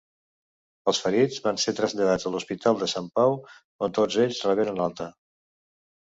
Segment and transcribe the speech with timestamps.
[0.91, 3.35] Els ferits van ser traslladats a l'Hospital de Sant Pau,
[3.89, 5.07] on tots ells reberen l'alta.